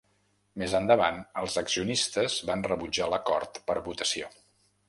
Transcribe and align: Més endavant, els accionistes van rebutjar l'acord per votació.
Més 0.61 0.71
endavant, 0.79 1.19
els 1.43 1.57
accionistes 1.63 2.39
van 2.51 2.67
rebutjar 2.71 3.11
l'acord 3.15 3.63
per 3.69 3.81
votació. 3.91 4.35